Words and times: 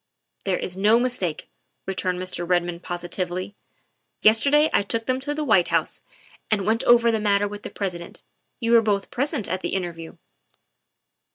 "There 0.45 0.57
is 0.57 0.75
no 0.75 0.97
mistake," 0.99 1.47
returned 1.85 2.17
Mr. 2.17 2.43
Redmond 2.49 2.81
posi 2.81 3.07
tively;'' 3.07 3.53
yesterday 4.23 4.67
I 4.73 4.81
took 4.81 5.05
them 5.05 5.19
to 5.19 5.35
the 5.35 5.43
White 5.43 5.67
House 5.67 6.01
and 6.49 6.65
went 6.65 6.83
over 6.85 7.11
the 7.11 7.19
matter 7.19 7.47
with 7.47 7.61
the 7.61 7.69
President. 7.69 8.23
You 8.59 8.71
were 8.71 8.81
both 8.81 9.11
present 9.11 9.47
at 9.47 9.61
the 9.61 9.75
interview. 9.75 10.17